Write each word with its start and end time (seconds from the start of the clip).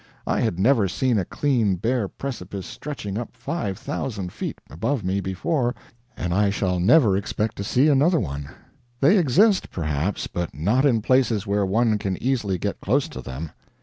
I 0.25 0.39
had 0.39 0.57
never 0.57 0.87
seen 0.87 1.19
a 1.19 1.25
clean, 1.25 1.75
bare 1.75 2.07
precipice 2.07 2.65
stretching 2.65 3.19
up 3.19 3.35
five 3.37 3.77
thousand 3.77 4.33
feet 4.33 4.59
above 4.67 5.03
me 5.03 5.19
before, 5.21 5.75
and 6.17 6.33
I 6.33 6.45
never 6.49 6.51
shall 6.51 7.13
expect 7.13 7.55
to 7.57 7.63
see 7.63 7.87
another 7.87 8.19
one. 8.19 8.49
They 8.99 9.19
exist, 9.19 9.69
perhaps, 9.69 10.25
but 10.25 10.55
not 10.55 10.87
in 10.87 11.03
places 11.03 11.45
where 11.45 11.67
one 11.67 11.99
can 11.99 12.17
easily 12.17 12.57
get 12.57 12.81
close 12.81 13.07
to 13.09 13.21
them. 13.21 13.51